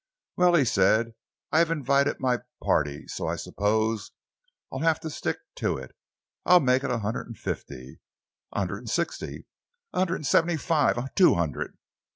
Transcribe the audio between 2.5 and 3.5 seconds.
party so I